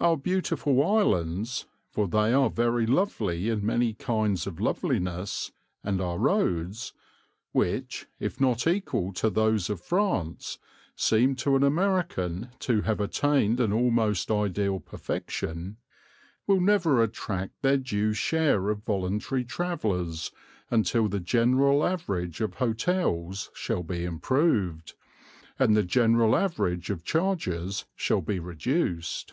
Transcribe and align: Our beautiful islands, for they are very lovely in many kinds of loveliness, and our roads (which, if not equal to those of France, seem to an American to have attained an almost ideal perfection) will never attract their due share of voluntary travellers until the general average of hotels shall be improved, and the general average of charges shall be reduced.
Our 0.00 0.18
beautiful 0.18 0.84
islands, 0.86 1.64
for 1.88 2.06
they 2.06 2.34
are 2.34 2.50
very 2.50 2.84
lovely 2.84 3.48
in 3.48 3.64
many 3.64 3.94
kinds 3.94 4.46
of 4.46 4.60
loveliness, 4.60 5.50
and 5.82 5.98
our 5.98 6.18
roads 6.18 6.92
(which, 7.52 8.06
if 8.20 8.38
not 8.38 8.66
equal 8.66 9.14
to 9.14 9.30
those 9.30 9.70
of 9.70 9.80
France, 9.80 10.58
seem 10.94 11.36
to 11.36 11.56
an 11.56 11.62
American 11.62 12.50
to 12.58 12.82
have 12.82 13.00
attained 13.00 13.60
an 13.60 13.72
almost 13.72 14.30
ideal 14.30 14.78
perfection) 14.78 15.78
will 16.46 16.60
never 16.60 17.02
attract 17.02 17.62
their 17.62 17.78
due 17.78 18.12
share 18.12 18.68
of 18.68 18.82
voluntary 18.84 19.44
travellers 19.46 20.30
until 20.70 21.08
the 21.08 21.18
general 21.20 21.82
average 21.86 22.42
of 22.42 22.54
hotels 22.56 23.48
shall 23.54 23.82
be 23.82 24.04
improved, 24.04 24.92
and 25.58 25.74
the 25.74 25.82
general 25.82 26.36
average 26.36 26.90
of 26.90 27.04
charges 27.04 27.86
shall 27.96 28.20
be 28.20 28.38
reduced. 28.38 29.32